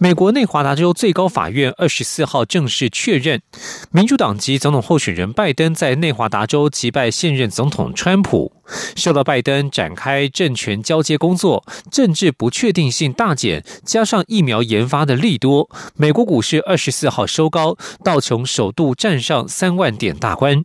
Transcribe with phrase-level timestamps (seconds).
[0.00, 3.42] 美国内华达州最高法院二十四号正式确认，
[3.90, 8.52] 民主党籍总统候选人拜登在内华达州击败现任总统川普，
[8.94, 20.62] 受到拜登展开政权交接工作，政治不确定性大减，加上疫苗研发的利多，美国股市二十四号收高，道琼首度站上三万点大关。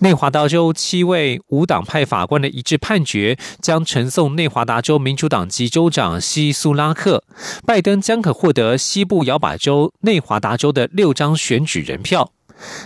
[0.00, 7.24] 内华达州七位无党派法官的一致判决，将呈送内华达州民主党籍州长希苏拉克，
[7.64, 12.30] 拜登将可获得西部摇摆州内华达州的六张选举人票。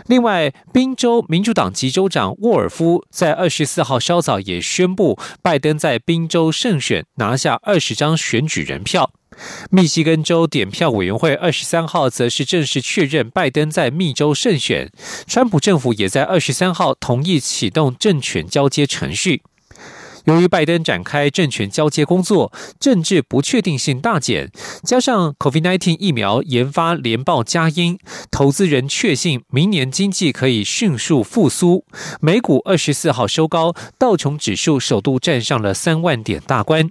[0.07, 9.11] 另外，宾州民主党籍州长沃尔夫在二十四号稍早也宣布，拜登在宾州胜选，拿下二十张选举人票。
[9.71, 14.91] 密西根州点票委员会二十三号则是正式确认拜登在密州胜选，
[15.27, 19.43] 川普政府也在二十三号同意启动政权交接程序。
[20.29, 27.99] 由于拜登展开政权交接工作，政治不确定性大减，加上 COVID-19 疫苗研发连报佳音，
[28.31, 31.87] 投资人确信明年经济可以迅速复苏。
[32.21, 36.91] 美股二十四号收高，道琼指数首度站上了三万点大关。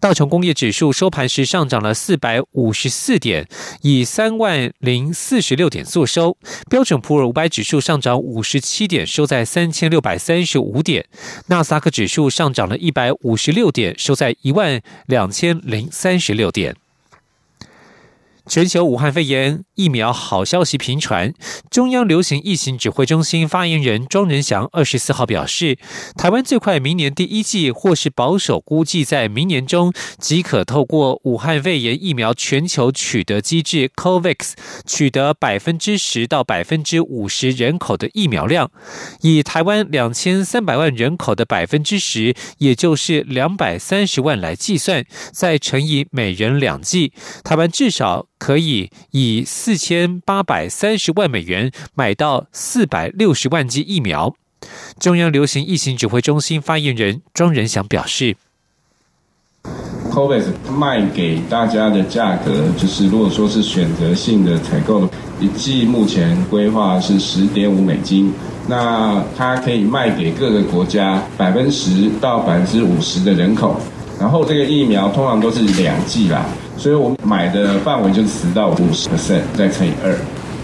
[0.00, 3.46] 道琼工业指数收盘时上涨了四百五十四点，
[3.82, 6.36] 以三万零四十六点作收。
[6.68, 11.06] 标准普尔五百指数上涨五十七点，收在三千六百三十五点。
[11.46, 16.74] 纳斯达克指数上涨了一百五十六点，收在一万两千零三十六点。
[18.46, 21.32] 全球武汉肺炎疫苗好消息频传，
[21.70, 25.78] 中央流行疫情指挥中心发言人庄仁祥二十四号表示，
[26.16, 34.52] 台湾最快明年第一季，或是保守估计在明年中即可透过武汉肺炎疫苗全球取得机制 COVAX
[34.86, 38.70] 取得百分之十到百分之五十人口的疫苗量，
[39.20, 47.12] 以台湾两千三百万人口的百分之十，也就是两百三十万来计算，再乘以每人两剂，
[47.44, 48.26] 台湾至少。
[48.40, 54.34] 可以以四千八百三十万美元买到四百六十万剂疫苗。
[54.98, 58.36] 中央流行疫情指挥中心发言人庄仁祥表示
[60.10, 65.06] ：“COVAX 卖给大家的价格，就是如果说是选择性的采购，
[65.38, 68.32] 一剂目前规划是十点五美金，
[68.66, 73.78] 那它可以卖给各个国家百分之十到百分之五十的人口。
[74.18, 76.46] 然后这个疫苗通常都是两剂啦。”
[76.80, 80.16] 所以我们买的范围就是十到五十 percent，再乘以二，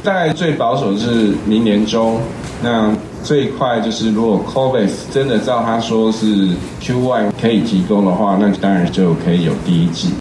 [0.03, 2.19] 大概最保守是明年中，
[2.63, 2.91] 那
[3.23, 6.49] 最快就是如果 COVID 真的照他说是
[6.81, 10.15] Q1 可以提供的话，那当然就可以有第一季。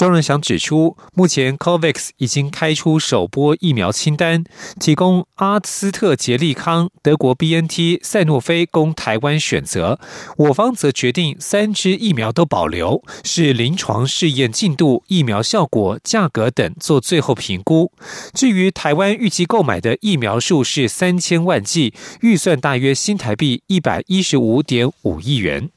[0.00, 4.44] 庄润祥指出，目前 COVAX 已经开出首波疫苗清单，
[4.78, 10.00] 提供阿斯特捷利康、德国 BNT、赛诺菲供台湾选择。
[10.38, 17.92] 我方则决定三支疫苗都保留，是临床试验进度、疫苗效果、价格等做最后评估。
[18.32, 25.68] 至于台湾预计购买的疫苗数是三千万剂，预算大约新台币一百一十五点五亿元。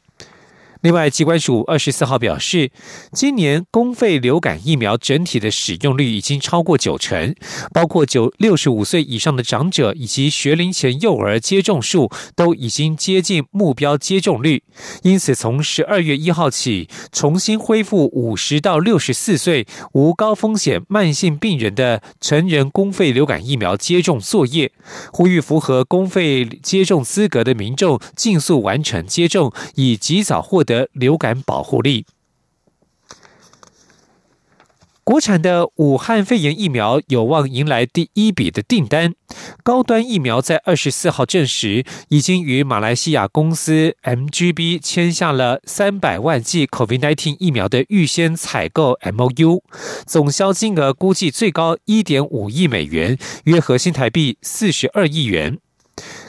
[0.83, 2.69] 另外，机关署二十四号表示，
[3.13, 7.33] 今年公费流感疫苗整体的使用率已经超过九成，
[7.71, 14.63] 包括九六十五岁以上的长者以及学龄前幼儿接种数都已经接近目标接种率。
[15.03, 24.73] 因此，从十二月一号起，重新恢复五十到六十四岁无高风险慢性病人的成人公费流感疫苗接种作业，
[25.13, 30.72] 呼吁符合公费接种资格的民众尽速完成接种，以及早获得。
[30.73, 32.07] 的流感保护力，
[35.03, 39.13] 国产的武汉肺炎疫苗有望迎来第一笔的订单。
[39.61, 49.61] 高端疫苗在二十四号证实，已经与马来西亚公司 MGB 签下了三百万剂 COVID-19 疫苗的预先采购 MOU，
[50.07, 55.59] 总销金额估计最高一点五亿美元，约合新台币四十二亿元。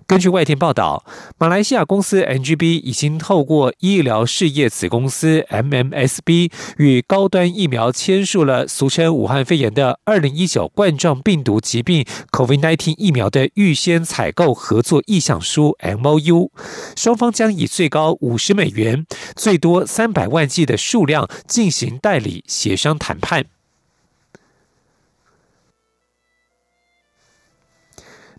[0.07, 1.05] 根据外电报道，
[1.39, 16.51] 马来西亚公司 NGB 已经透过医疗事业子公司 MMSB 与高端疫苗签署了俗称武汉肺炎的二零一九冠状病毒疾病 COVID-19 疫苗的预先采购合作意向书 MOU，
[16.97, 23.54] 双方将以最高五十美元、最多三百万剂的数量进行代理协商谈判。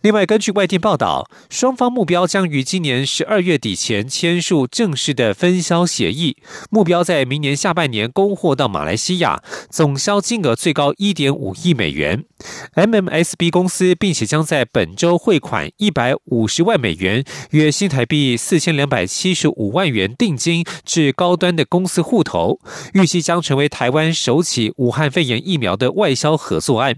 [0.06, 6.38] 另外，根据外电报道，双方目标将于今年十二月底前签署正式的分销协议，
[6.69, 9.42] 目标在明年下半年供货到马来西亚，
[9.72, 12.24] 总销金额最高一点五亿美元。
[12.75, 22.60] MMSB 公司并且将在本周汇款一百五十万美元，约新台币四千两百七十五万元定金至高端的公司户头，
[22.94, 26.98] 预计将成为台湾首起武汉肺炎疫苗的外销合作案。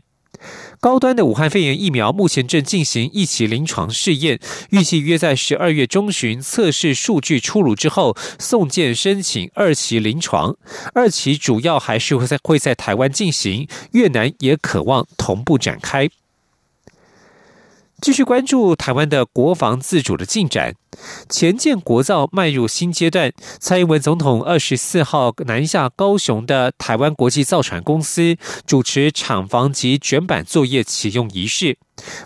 [0.79, 4.39] 高端的武汉肺炎疫苗目前正进行一期临床试验，
[4.69, 10.55] 预计约在十二月中旬测试数据出炉之后，送件申请二期临床。
[10.93, 16.09] 二期主要还是会在会在台湾进行，越南也渴望同步展开。
[17.99, 20.75] 继续关注台湾的国防自主的进展，
[21.27, 23.33] 前建国造迈入新阶段。
[23.59, 31.79] 蔡英文总统二十四号南下高雄的台湾国际造船公司，主持厂房及卷板作业启用仪式。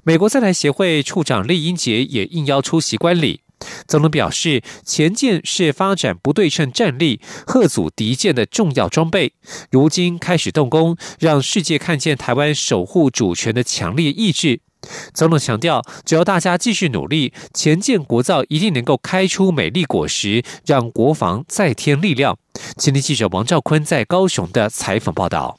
[0.03, 3.39] 美国在台协会处长厉英杰也应邀出席观礼。
[3.87, 9.33] 总统表示，前舰是发展不对称战力、贺阻敌舰的重要装备，
[9.71, 14.59] 如今开始动工，让世界看见台湾守护主权的强烈意志。
[15.13, 22.37] 总统强调，只要大家继续努力，前建国造一定能够开出美丽果实，让国防再添力量。
[22.77, 25.57] 今天记者王兆坤在高雄的采访报道：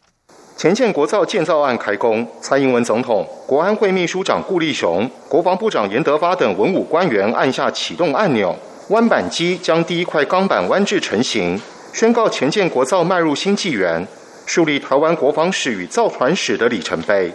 [0.57, 8.55] 前建国造建造案开工，蔡英文总统、国安会秘书长顾立雄、国防部长严德发等文武官员按下启动按钮，
[8.89, 11.61] 弯板机将第一块钢板弯制成型，
[11.93, 14.07] 宣告前建国造迈入新纪元，
[14.47, 17.33] 树立台湾国防史与造船史的里程碑。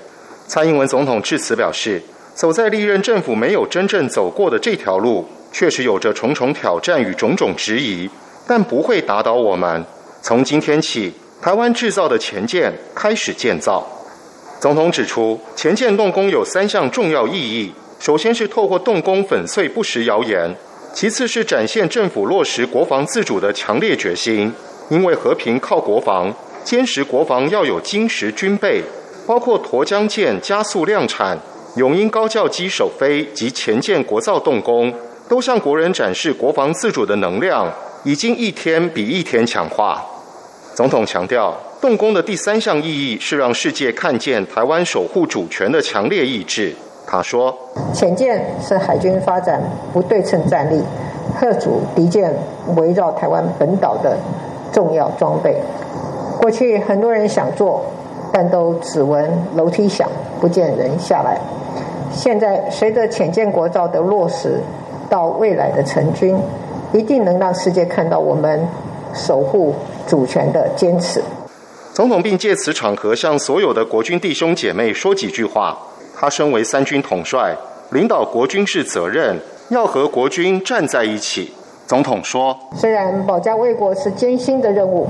[0.47, 2.01] 蔡英文总统致辞表示，
[2.33, 8.09] 走在历任政府没有真正走过的这条路，确实有着重重挑战与种种质疑，
[8.47, 9.83] 但不会打倒我们。
[10.21, 11.11] 从今天起，
[11.41, 13.85] 台湾制造的前舰开始建造。
[14.61, 20.49] 总统指出，前舰动工有三项重要意义：首先是透过动工粉碎不实谣言；
[20.93, 24.53] 其次是展现政府落实国防自主的强烈决心，
[24.89, 26.33] 因为和平靠国防，
[26.63, 28.81] 坚实国防要有精实军备。
[29.27, 31.37] 包括沱江舰加速量产、
[31.75, 34.91] 永鹰高教机首飞及前舰国造动工，
[35.27, 37.69] 都向国人展示国防自主的能量
[38.05, 40.01] 已经一天比一天强化。
[40.73, 46.73] 总统强调，动工的第三项意义是让世界看见台湾守护主权的强烈意志。
[47.05, 47.53] 他说
[47.93, 50.81] ：“潜舰是海军发展不对称战力，
[51.37, 52.33] 贺阻敌舰
[52.77, 54.17] 围绕台湾本岛的
[54.71, 55.57] 重要装备。
[56.39, 57.85] 过去很多人想做。”
[58.31, 60.09] 但都只闻楼梯响，
[60.39, 61.39] 不见人下来。
[62.11, 64.59] 现在随着浅见国造的落实，
[65.09, 66.37] 到未来的成军，
[66.93, 68.67] 一定能让世界看到我们
[69.13, 69.73] 守护
[70.05, 71.21] 主权的坚持。
[71.93, 75.77] 总统并借此场合向所有的国军弟兄姐妹说几句话。
[76.19, 77.55] 他身为三军统帅，
[77.91, 79.39] 领导国军是责任，
[79.69, 81.53] 要和国军站在一起。
[81.85, 85.07] 总统说：“虽然保家卫国是艰辛的任务。”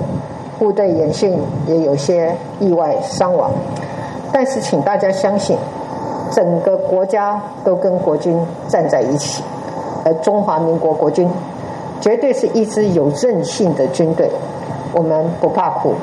[0.60, 1.38] 部队演训
[1.68, 3.52] 也有些意外伤亡，
[4.32, 5.56] 但是请大家相信，
[6.32, 8.38] 整个国家都跟国军
[8.68, 9.44] 站在一起，
[10.04, 11.30] 而中华民国国军
[12.02, 14.30] 绝对是一支有韧性的军队。
[14.94, 15.94] 我们不怕苦，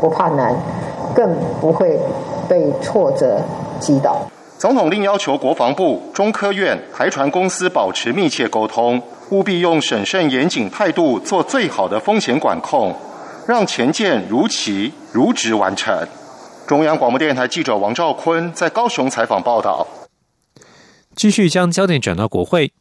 [0.00, 0.54] 不怕难，
[1.14, 1.98] 更不会
[2.48, 3.40] 被挫折
[3.80, 4.16] 击倒。
[4.58, 12.92] 总统另要求国防部、中科院、台船公司保持密切沟通，务必用审慎严谨态度做最好的风险管控。
[13.48, 16.06] 让前舰如期如职完成。
[16.66, 19.86] 中央广播电台记者王兆坤在高雄采访报道。
[21.16, 22.74] 继续将焦点转到国会。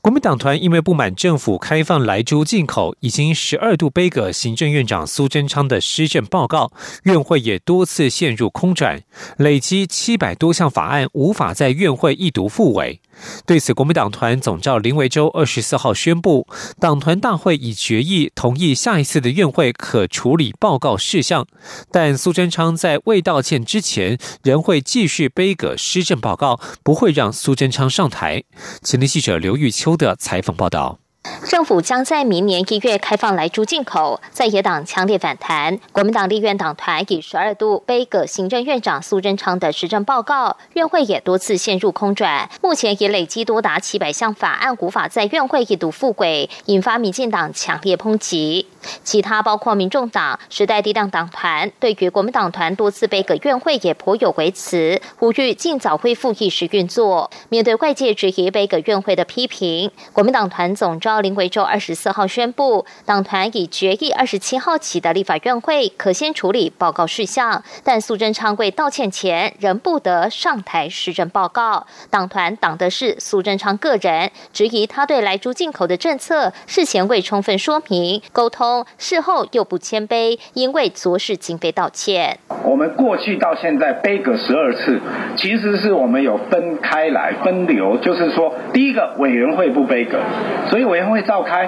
[0.00, 9.02] 国民党团因为不满政府开放莱猪进口，已经十二度背个行政院长苏贞昌的施政报告，院会也多次陷入空转，
[9.36, 13.02] 累积七百多项法案无法在院会一读复委。
[13.46, 16.46] 对此，国民党团总召林维洲二十四号宣布，
[16.78, 21.46] 党团大会已决议同意下一次的院会可处理报告事项，
[21.90, 28.44] 但苏贞昌在未道歉之前，仍会继续背葛施政报告，不会让苏贞昌上台。
[28.82, 31.03] 前天记者刘玉秋的采访报道。
[31.44, 35.78] 政府将在明年一月开放来猪进口，在野党强烈反弹。
[35.92, 42.50] 国民党立院党团以十二度背葛行政院长苏贞昌的施政报告，院会也多次陷入空转。
[42.60, 48.66] 目前已累积多达七百项法案无法在院会一读复轨，引发民进党强烈抨击。
[49.02, 57.30] 其他包括民众党、时代力量党团，对于国民党团多次背葛院会也颇有微词，呼吁尽早恢复议事运作。
[57.48, 61.13] 面对外界质疑背葛院会的批评，国民党团总召。
[61.14, 71.86] 召林维洲二十四号宣布，党团已决议二十七号起的立法院会可先处理报告事项，但苏贞昌贵道歉前仍不得上台施政报告。
[72.10, 82.40] 党团党的是苏贞昌个人，质疑他对来猪进口的政策事前未充分说明沟通，事后又不谦卑，因为昨事今非道歉。
[82.64, 85.00] 我们过去到现在背个十二次，
[85.36, 90.20] 其实是我们有分开来分流，就是说，第一个委员会不背个，
[90.68, 91.66] 所以委会召开；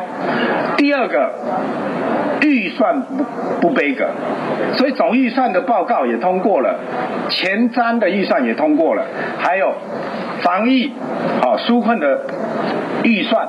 [0.77, 1.33] 第二个
[2.41, 3.25] 预算不
[3.61, 4.07] 不背格，
[4.75, 6.79] 所以总预算的报告也通过了，
[7.29, 9.05] 前瞻的预算也通过了，
[9.39, 9.73] 还有
[10.43, 10.93] 防疫
[11.41, 12.21] 好纾困的
[13.03, 13.49] 预算。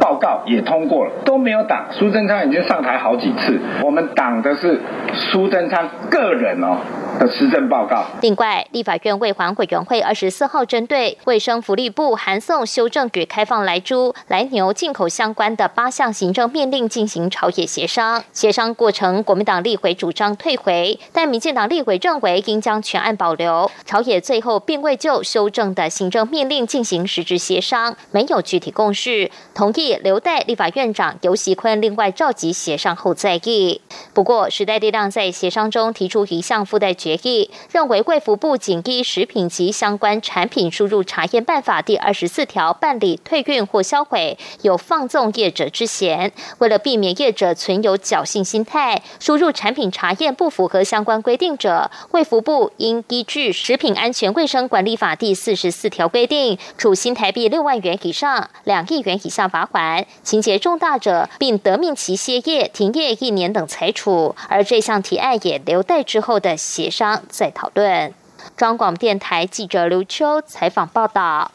[0.00, 1.86] 报告也通过了，都没有挡。
[1.92, 4.80] 苏贞昌已经上台好几次，我们挡的是
[5.14, 6.76] 苏贞昌个人哦。
[7.18, 8.04] 的施政报告。
[8.22, 18.22] 另外，立法院卫环委员会二十四号针对卫生福利部函送修正与开放来猪、来牛进口相关的八项行政命令进行朝野协商。
[18.32, 23.70] 协商过程，国民党立委主张退回，但民进党立委认为应将全案保留。
[23.84, 33.80] 朝野最后并未就修正的行政命令进行实质协商，没有具体共识，同意留待立法院长游锡坤另外召集协商后再议。
[34.14, 36.92] 不过，时代力量在协商中提出一项附带。
[37.02, 46.30] 决议认为，卫福部仅依食品及相关产品输入查验办法第二十四条办理退运或销毁，有放纵业者之嫌。
[46.58, 64.36] 为了避免业者存有侥幸心态，输入产品查验不符合相关规定者，卫福部应依据《食品安全卫生管理法》第四十四条规定，处新台币六万元以上两亿元以下罚款；情节重大者，并得命其歇业、停业一年等裁处。
[64.48, 66.88] 而这项提案也留待之后的协。
[66.92, 68.12] 商再讨论。
[68.54, 71.50] 中广电台记者刘秋采访报道。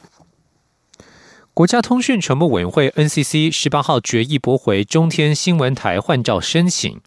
[1.58, 7.02] 国家通讯传播委员会 NCC 十八号决议驳回中天新闻台换照申请。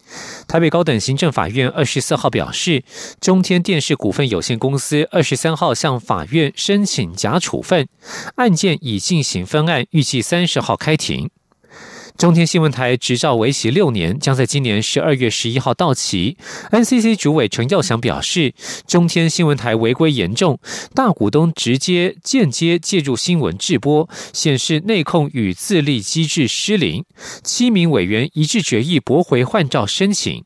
[0.48, 2.82] 台北高等行政法院二十四号表示，
[3.20, 7.86] 中天电视股份有限公司二十三号向法院申请假处分，
[8.34, 11.30] 案件已进行分案，预计三十号开庭。
[12.16, 16.36] 中天新闻台执照为期六年，将在今年十二月十一号到期。
[16.70, 18.52] NCC 主委陈耀祥表示，
[18.86, 20.58] 中天新闻台违规严重，
[20.94, 27.04] 大股东直接、间接介入新闻制播，显示内控与自立机制失灵。
[27.42, 30.44] 七名委员一致决议驳回换照申请。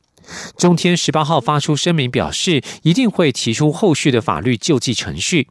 [0.57, 5.49] 中天十八号发出声明表示，一定会提出后续的法律救济程序。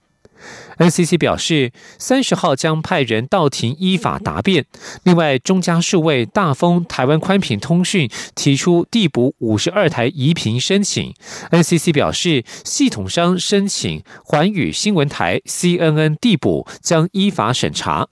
[0.78, 4.66] NCC 表示，三十号将派人到庭依法答辩。
[5.04, 11.14] 另外，中嘉数位、大丰、台湾宽频通讯提出递补五十二台移频申请。
[11.50, 18.09] NCC 表示，系统商申请环宇新闻台 CNN 递补将依法审查。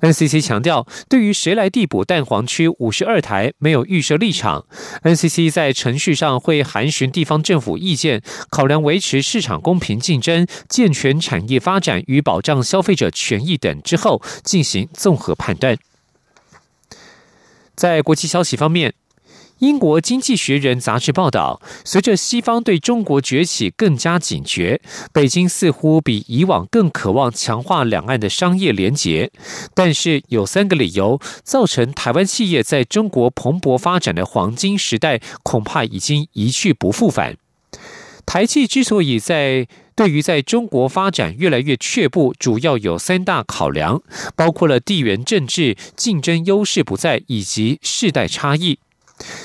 [0.00, 4.66] NCC 强调，对于谁来递补蛋黄区五十二台，没有预设立场。
[5.02, 15.78] NCC 在程序上会函询地方政府意见，考量维持市场公平竞争、健全产业发展与保障消费者权益等之后，进行综合判断。
[17.74, 18.94] 在国际消息方面。
[19.62, 24.80] 英国经济学人杂志报道，随着西方对中国崛起更加警觉，
[25.12, 29.30] 北京似乎比以往更渴望强化两岸的商业联结。
[29.72, 37.36] 但是有三个理由造成台湾企业在中国蓬勃发展的黄金时代恐怕已经一去不复返。
[38.26, 44.02] 台企之所以在对于在中国发展越来越却步，主要有三大考量，
[44.34, 48.80] 包括了地缘政治、竞争优势不在以及世代差异。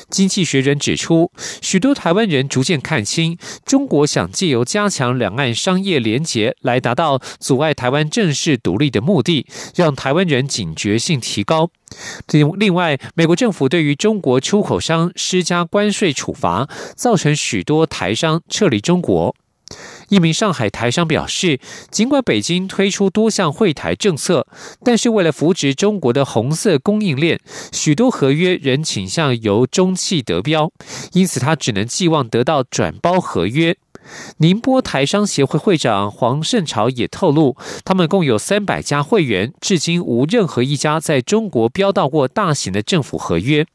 [0.09, 1.31] 经济学人指出，
[1.61, 11.69] 许多台湾人逐渐看清，中国想借由加强两岸商业联结来达到阻碍台湾正式独立的目的，让台湾人警觉性提高。
[12.31, 19.35] 另另外，美国政府对于中国出口商施加关税处罚，造成许多台商撤离中国。
[20.09, 21.59] 一名上海台商表示，
[21.91, 24.47] 尽管北京推出多项惠台政策，
[24.83, 27.39] 但是为了扶植中国的红色供应链，
[27.71, 30.71] 许多合约仍倾向由中汽得标，
[31.13, 33.75] 因此他只能寄望得到转包合约。
[34.37, 43.65] 宁波台商协会会长黄胜朝也透露，他们共有三百家会员，至今无任何一家在中国标到过大型的政府合约。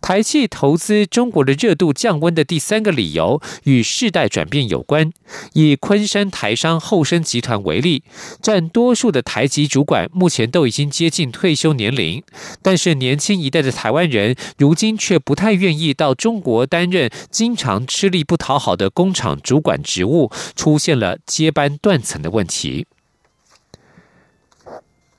[0.00, 5.12] 台企投资中国的热度降温的第三个理由与世代转变有关。
[5.52, 8.02] 以昆山台商后生集团为例，
[8.42, 12.22] 占多数的台籍主管目前都已经接近退休年龄，
[12.62, 22.86] 但是年轻一代的台湾人如今却不太愿意到中国担任经常吃力不讨好的工厂主管职务，出现了接班断层的问题。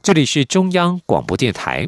[0.03, 1.88] 这里是中央广播电台。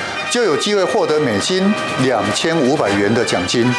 [0.31, 1.61] 就有机会获得美金
[2.03, 3.69] 两千五百元的奖金。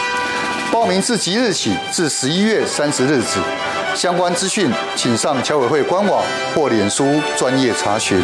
[0.70, 3.40] 报名自即日起至十一月三十日止。
[3.94, 6.22] 相关资讯请上侨委会官网
[6.54, 8.22] 或脸书专业查询。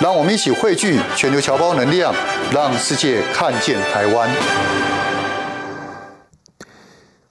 [0.00, 2.14] 让我们一起汇聚全球侨胞能量，
[2.52, 4.30] 让世界看见台湾。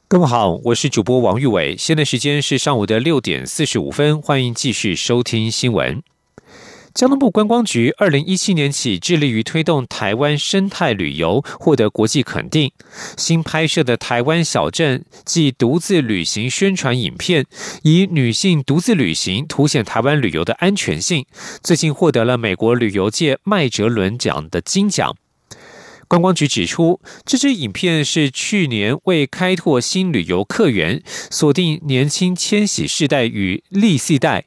[0.10, 6.02] 各位好，我是主播王玉伟，现在时间是上午的六点四十五分，欢迎继续收听新闻。
[6.96, 12.72] 交通部观光局二零一七年起致力于推动台湾生态旅游，获得国际肯定。
[13.18, 17.46] 新拍摄的台湾小镇暨独自旅行宣传影片，
[17.84, 21.26] 以女性独自旅行凸显台湾旅游的安全性，
[21.62, 25.18] 最近获得了美国旅游界麦哲伦奖的金奖。
[26.08, 34.46] 观光局指出，这支影片是去年为开拓新旅游客源，锁定年轻千禧世代与历世代。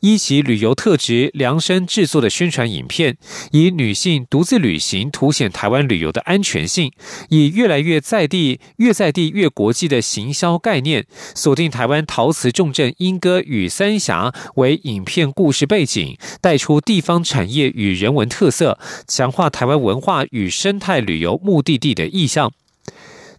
[0.00, 3.16] 一起旅游特质量身制作的宣传影片，
[3.52, 6.90] 以女性独自旅行凸显台湾旅游的安全性，
[7.28, 22.52] 以越来越在地、越在地越国际的行销概念，锁定台湾陶瓷重镇莺歌与三峡为影片故事背景，带出地方产业与人文特色，强化台湾文化与生态旅游目的地的意向。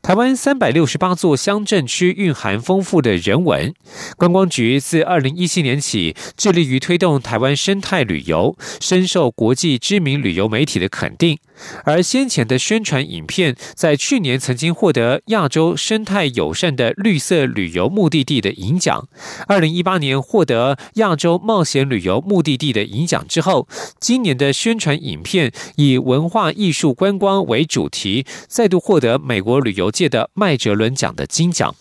[0.01, 3.71] 台湾三百六十八座乡镇区蕴含丰富的人文，
[4.17, 11.37] 观光局自二零一七年起致力于推动台湾生态旅游，深受国际知名旅游媒体的肯定。
[11.83, 19.07] 而先前的宣传影片，在去年曾经获得亚洲生态友善的绿色旅游目的地的银奖，
[19.45, 23.67] 二零一八年获得亚洲冒险旅游目的地的银奖之后，
[23.99, 31.75] 今年的宣传影片以文化艺术观光为主题，再度获得美国旅游届的麦哲伦奖的金奖。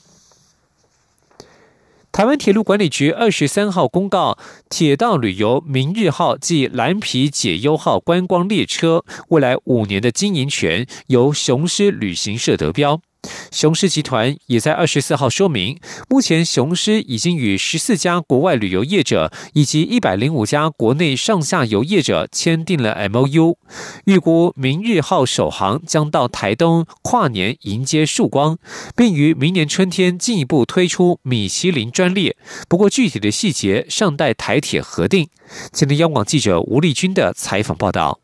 [2.12, 4.36] 台湾铁路管理局二十三号公告，
[4.68, 13.00] 铁道旅游明日号暨蓝皮解忧号观光列车未来五年的经营权由雄狮旅行社得标。
[13.50, 15.78] 雄狮集团也在二十四号说明，
[16.08, 23.58] 目前雄狮已经与十四家国外旅游业者以及一百零五家国内上下游业者签订了 M O U，
[24.04, 28.58] 预估明日号首航将到台东跨年迎接曙光，
[28.96, 32.36] 并于明年春天进一步推出米其林专列。
[32.68, 35.28] 不过具体的细节尚待台铁核定。
[35.72, 38.20] 今天央广记者吴丽君的采访报道。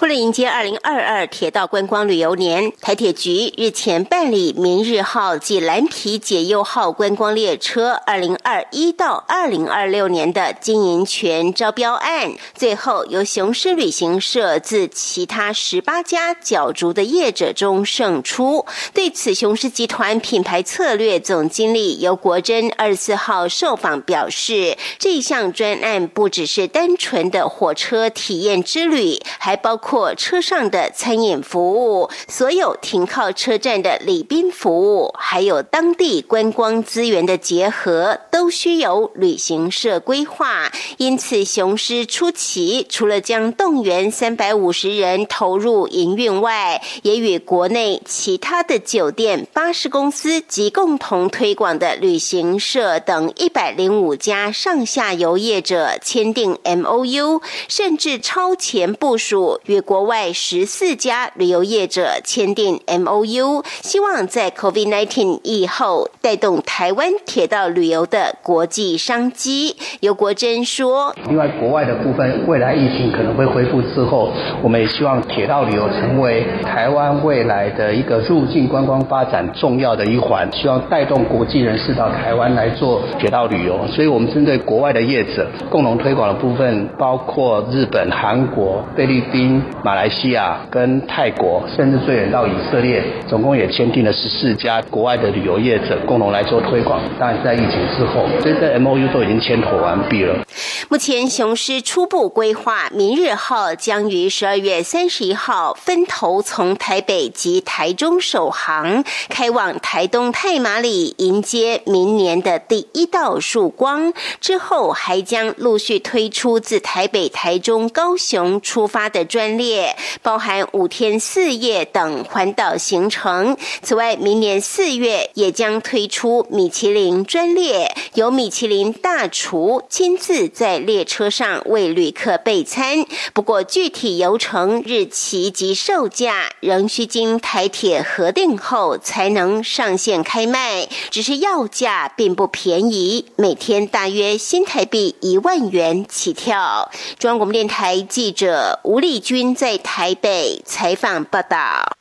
[0.00, 18.66] 为了迎接二零二二铁道观光旅游年，台铁局日前办理“明日号”及“蓝皮解忧号”观光列车二零二一到二零二六年的经营权招标案，最后由雄狮旅行社自其他十八家角逐的业者中胜出。
[18.92, 29.18] 对此，雄狮集团品牌策略总经理尤国珍二十四号受访表示，这项专案不只是单纯的火车体验之旅。
[29.38, 29.85] 还包括
[30.16, 40.72] 车上的餐饮服务，所有停靠车站的礼宾服务，还有当地观光资源的结合，都需由旅行社规划。
[40.96, 59.60] 因此，雄狮初期除了将动员三百五十人投入营运外，也与国内其他的酒店、巴士公司及共同推广的旅行社等一百零五家上下游业者签订 M O U，甚至超前部署。
[59.80, 69.74] 国外十四家旅游业者签订 M O U，希望在 Covid nineteen 以后带动台湾铁道旅游的国际商机。
[70.00, 74.30] 尤国珍说：“另外，国外的部分，未来疫情可能会恢复之后，
[74.62, 83.86] 我们也希望铁道旅游成为台湾未来的一个入境观光发展重要的一环，希望带动国际人士到台湾来做铁道旅游。
[83.88, 97.00] 所以，我们针对国外的业者共同推广的部分，包括日本、韩国、菲律。”菲律宾、马来西亚跟泰国，甚至最远到以色列，总共也签订了十四家国外的旅游业者共同来做推广。
[97.18, 100.44] 当然，在疫情之后，这些 M O U 都已经签妥完毕了。
[100.88, 114.12] 目前，雄狮初步规划，明日号将于十二月三十一号分头从台北及台中首航，开往台东太马里，迎接明年的第一道曙光。
[114.40, 119.06] 之后，还将陆续推出自台北、台中、高雄出发。
[119.06, 123.56] 的专列，包含五天四夜等环岛行程。
[123.82, 133.04] 此外，明年四月也将推出米其林专列，由米其林大厨亲自在列车上为旅客备餐。
[133.32, 140.88] 不过，具体游程、日期及售价仍需经台铁核定后才能上线开卖。
[141.10, 146.90] 只是要价并不便宜，每天大约新台币一万元起跳。
[147.18, 151.96] 中央广播电台记者吴丽君在台北采访报道。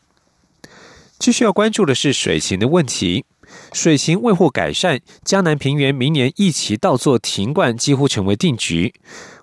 [1.18, 3.26] 继续要关注的是水情的问题。
[3.72, 8.94] 水情未获改善，江南平原明年一期稻作停灌几乎成为定局。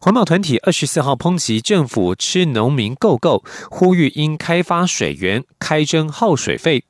[0.01, 6.85] 环保团体二十四号抨击政府吃农民够够，呼吁应开发水源，开征耗水费。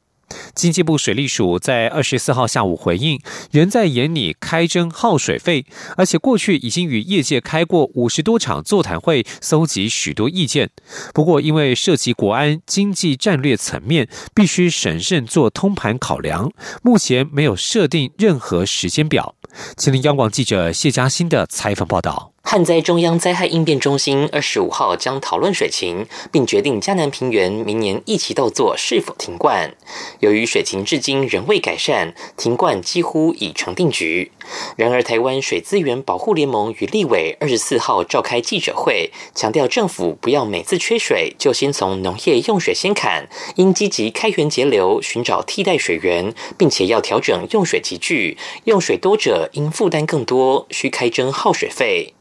[0.55, 5.67] 经济部水利署在二十四号下午回应，仍在研拟开征耗水费，
[5.97, 10.71] 而且过去已经与业界开过五十多场座谈会，搜集许多意见。
[11.15, 16.51] 不过，因为涉及国安、经济战略层面，必须审慎做通盘考量，
[16.83, 19.35] 目前没有设定任何时间表。
[19.77, 22.32] 请听央广记者谢嘉欣的采访报道。
[22.53, 29.75] 旱灾中央灾害应变中心二十五号将讨论水情，并决定嘉南平原明年一起稻作是否停灌。
[30.21, 34.33] 由于水情至今仍未改善，停灌几乎已成定局。
[34.77, 52.13] 然而，台湾水资源保护联盟与立委二十四号召开记者会，强调政府不要每次缺水就先从农业用水先砍，应积极开源节流，寻找替代水源，并且要调整用水集聚，用水多者应负担更多，需开征耗水费。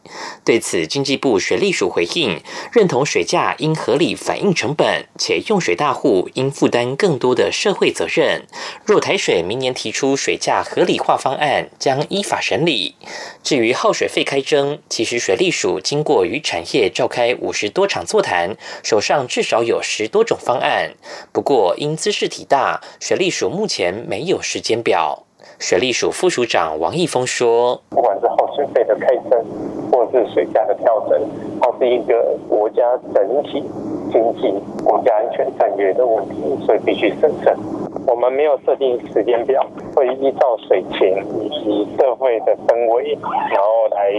[0.44, 2.40] 对此，经济部水利署回应，
[2.72, 8.44] 认同水价应合理反映成本，且用水大户应负担更多的社会责任。
[8.86, 12.96] 若台水明年提出水价合理化方案，将依法审理。
[13.44, 20.94] 至于耗水费开征，其实水利署经过与产业召开五十多场座谈，手上至少有十多种方案。
[21.32, 25.26] 不过因姿势体大，水利署目前没有时间表。
[25.60, 29.46] 水利署副署长王义峰说：“不管是耗水费的开征，
[29.92, 31.20] 或者是水价的调整，
[31.60, 32.82] 它是一个国家
[33.14, 33.64] 整体
[34.12, 37.56] 经济、国家安全战略的问题，所以必须审慎。
[38.08, 41.00] 我们没有设定时间表，会依照水情
[41.40, 43.18] 以及社会的氛围，
[43.50, 44.12] 然后来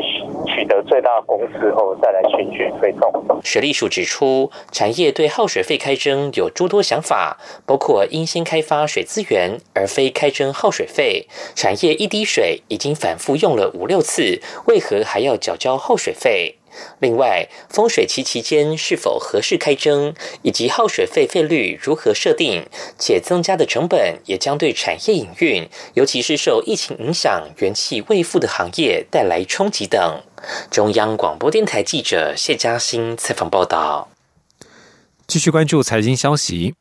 [0.46, 11.26] 取得最大公司后，再来循序推动。”水利署指出，产业对耗水费开征有诸多想法，包括应先开发水资源，而非开征耗水费。
[11.54, 16.56] 产业一滴水已经反复用了五六次，为何还要缴交耗水费？
[17.00, 22.66] 另外，丰水期期间是否合适开征，以及耗水费费率如何设定，
[22.98, 30.22] 且增加的成本也将对产业营运，尤其是受疫情影响、元气未复的行业带来冲击等。
[30.70, 34.08] 中央广播电台记者谢嘉欣采访报道。
[35.26, 36.74] 继续关注财经消息。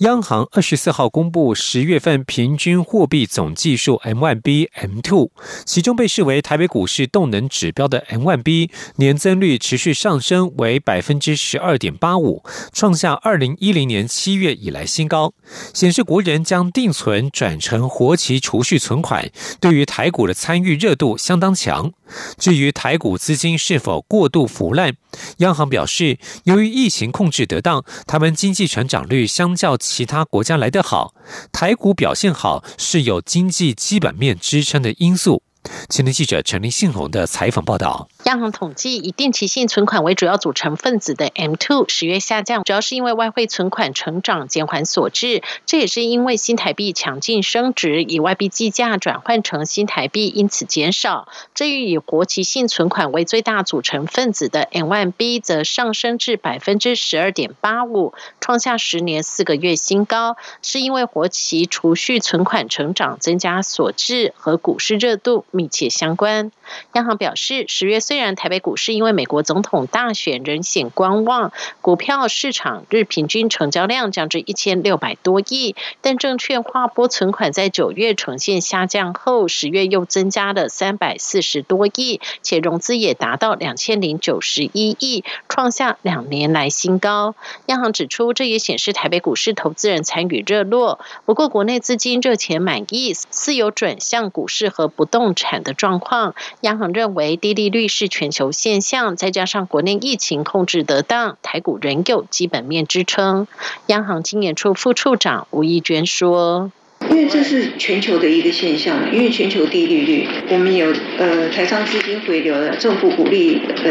[0.00, 5.28] 央行二十四号公布十月份平均货币总计数 M1B M2，
[5.66, 15.34] 其中被视为台北股市动能指标的 M1B 年增率持续上升，为百分之十二点八五，创下二零一零年七月以来新高，
[15.74, 21.92] 显示国人将定存转成活期储蓄存款，对于台股的参与热度相当强。
[22.38, 24.94] 至于台股资金是否过度腐烂，
[25.36, 31.12] 央行表示，由于疫情控制得当，他们经济成长率相较其他国家来得好，
[31.50, 35.42] 台股表现好是有经济基本面支撑的因素。
[35.88, 38.08] 前天记者陈立信宏的采访报道。
[38.24, 45.42] 央行统计，以定期性存款为主要组成分子的 M2 十月下降，主要是因为外汇存款成长减缓所致。
[45.64, 51.28] 这也是因为新台币强劲升值，以外币计价转换成新台币，因此减少。
[51.54, 66.52] 至于以活期性存款为最大组成分子的 M1B，则上升至百分之十二点八五，创下十年四个月新高，是因为活期储蓄存款成长增加所致，和股市热度密切相关。
[66.92, 87.36] 央行表示，十月虽然台北股市因为美国总统大选仍显观望，股票市场日平均成交量降至一千六百多亿，但证券划拨存款在九月呈现下降后，十月又增加了三百四十多亿，且融资也达到两千零九十一亿，创下两年来新高。
[87.66, 96.34] 央行指出，这也显示台北股市投资人参与热络，不过国内资金热钱满意，似有转向股市和不动产的状况。
[96.62, 103.46] 央行认为低利率是是全球现象，再加上国内疫情控制得当，台股仍有基本面支撑。
[103.88, 106.72] 央行经研处副处长吴义娟说
[107.10, 113.90] ：“因为这是全球的一个现象，因为全球低利率，我们有呃台商资金回流了，政府鼓励呃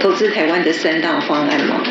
[0.00, 1.82] 投资台湾的三大方案嘛。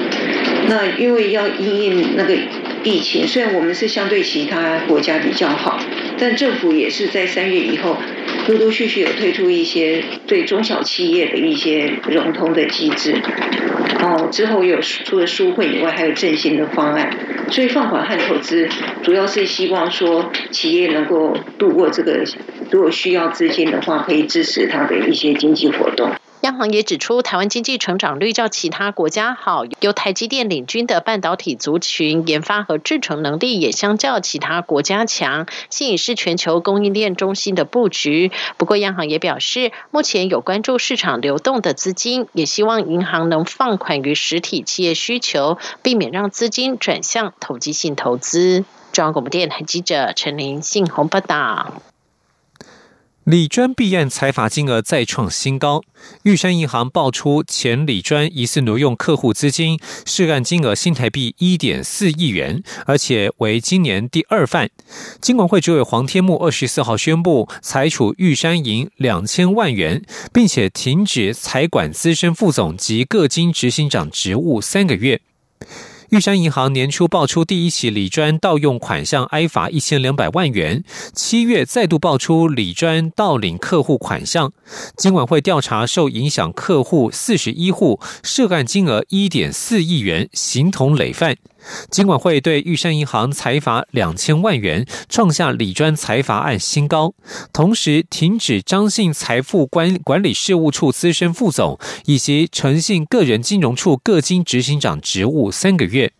[0.68, 2.36] 那因为要因应那个
[2.84, 5.80] 疫情，虽然我们是相对其他国家比较好，
[6.18, 7.96] 但政府也是在三月以后
[8.48, 13.16] 陆陆续续有推出一些对中小企业的一些融通的机制。
[14.02, 17.10] 哦，之后有除了纾困以外，还有振兴的方案。
[17.52, 18.70] 所以放款和投资
[19.02, 22.24] 主要是希望说企业能够度过这个，
[22.72, 26.12] 如果需要资金的话，可以支持它的一些经济活动。
[26.42, 38.32] 央行也指出，台湾经济成长率较其他国家好，由台积电领军的半导体族群研发和制程能力也相较其他国家强，吸引是全球供应链中心的布局。
[38.56, 48.64] 不过，央行也表示，目前有关注市场流动的资金，也希望银行能放款于实体企业需求，避免让资金转向投机性投资。
[48.94, 51.82] 中央广播电台记者陈琳信鸿报道。
[53.30, 55.84] 李专弊案财罚金额再创新高，
[56.24, 64.72] 玉山银行爆出前李专疑似挪用客户资金，涉案金额新台币一点四亿元，而且为今年第二犯。
[65.22, 75.22] 金管会主委黄天木二十四号宣布裁处玉山银两千万元，并且停止财管资深副总及各经执行长职务三个月。
[76.10, 80.84] 玉山银行年初爆出第一起李专盗用款项，挨罚一千两百万元。
[81.14, 84.52] 七月再度爆出李专盗领客户款项，
[84.98, 91.38] 金管会调查受影响客户四十一户，涉案金额一点四亿元，形同累犯。
[91.90, 97.14] 金管会对玉山银行裁罚两千万元，创下李专财罚案新高。
[97.52, 106.14] 同时停止张姓财富管管理事务处资深副总以及诚信个人金融处各金执行长职务三个月。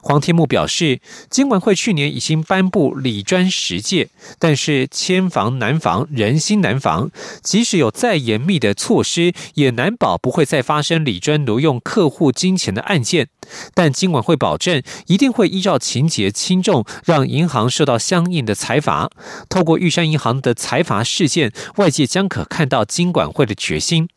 [0.00, 4.08] 黄天木表示，金管会去年已经颁布理专十戒，
[4.38, 7.10] 但是千防难防，人心难防。
[7.42, 13.28] 即使有再严密的措施，也难保不会再发生理专挪用客户金钱的案件。
[13.74, 19.10] 但金管会保证，一定会依照情节轻重，让银行受到相应的裁罚。
[19.48, 24.08] 透过玉山银行的裁罚事件，外界将可看到金管会的决心。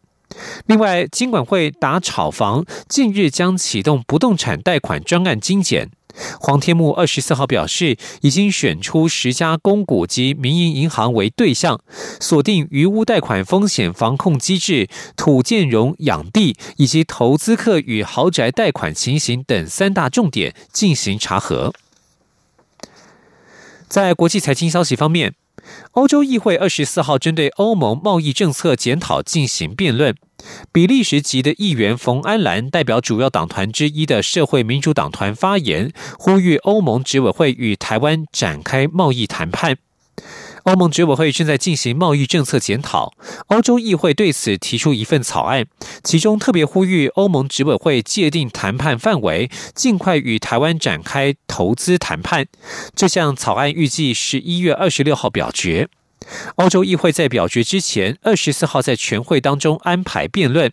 [0.66, 5.90] 另外，金管会打炒房，近日将启动不动产贷款专案精简。
[6.40, 11.80] 黄天木二十四号表示，已经选出十家公股及民营银行为对象，
[12.20, 21.74] 锁定余屋贷款风险防控机制、土建融养地以及投资客与豪宅贷款情形等三大重点进行查核。
[23.88, 25.34] 在国际财经消息方面。
[25.92, 30.16] 欧洲议会二十四号针对欧盟贸易政策检讨进行辩论。
[30.72, 39.78] 比利时籍的议员冯安兰代表主要党团之一的社会民主党团发言，呼吁欧盟执委会与台湾展开贸易谈判。
[40.64, 43.14] 欧盟执委会正在进行贸易政策检讨，
[43.48, 45.66] 欧洲议会对此提出一份草案，
[46.04, 52.46] 其中特别呼吁欧盟执委会界定谈判范围，尽快与台湾展开投资谈判。
[52.96, 55.90] 这项草案预计十一月二十六号表决。
[56.58, 60.72] 欧洲议会在表决之前，二十四号在全会当中安排辩论。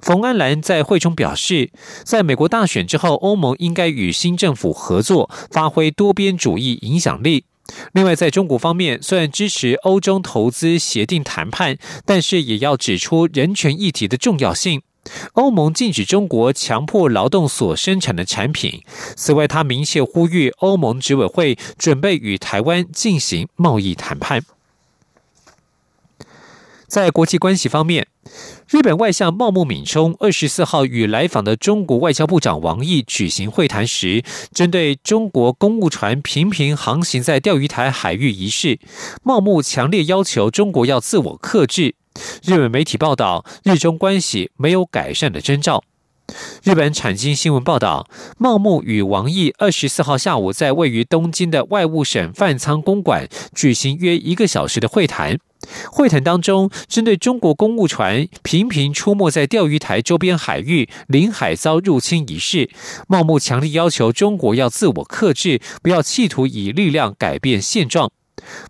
[0.00, 1.72] 冯安兰在会中表示，
[2.04, 7.46] 在美国大选之后，欧盟应该与新政府合作，发挥多边主义影响力。
[7.92, 14.82] 另外，在中国方面，虽然支持欧洲投资协定谈判，但是也要指出人权议题的重要性。
[15.34, 18.82] 欧盟禁止中国强迫劳动所生产的产品。
[19.16, 24.42] 此外，他明确呼吁欧盟执委会准备与台湾进行贸易谈判。
[26.94, 28.06] 在国际关系方面。
[28.68, 38.78] 日本外相茂木敏充二十四号与来访的中国外交部长王毅举行会谈时，针对中国公务船频频航行在钓鱼台海域一事，
[39.24, 41.96] 茂木强烈要求中国要自我克制。
[42.44, 45.82] 日本媒体报道，日中关系没有改善的征兆。
[46.62, 48.08] 日本产经新闻报道，
[48.38, 55.38] 茂木与王毅二十四号下午在位于东京的外务省饭仓公馆举行约一个小时的会谈。
[55.90, 62.70] 会谈当中，针对中国公务船频频出没在钓鱼台周边海域、领海遭入侵一事，
[63.08, 68.10] 茂木强烈要求中国要自我克制，不要企图以力量改变现状。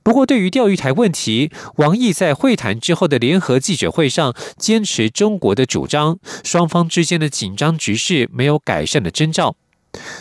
[0.03, 9.57] 不过，对于钓鱼台问题，王毅在会谈之后的联合记者会上坚持中国的主张，双方之间的紧张局势没有改善的征兆。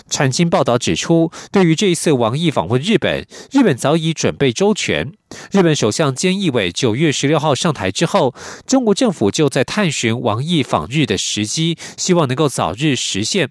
[0.10, 5.12] 产经报道指出，对于这一次王毅访问日本，日本早已准备周全。
[5.52, 8.36] 日本首相菅义伟九月十六号上台之后，
[8.68, 13.50] 中国政府就在探寻王毅访日的时机，希望能够早日实现。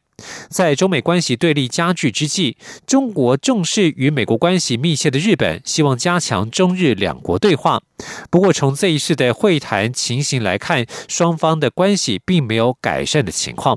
[0.49, 2.57] 在中美关系对立加剧之际，
[2.87, 7.83] 中国重视与美国关系密切的日本，希望加强中日两国对话。
[8.31, 13.77] 不过，从这一次的会谈情形来看，双方的关系并没有改善的情况。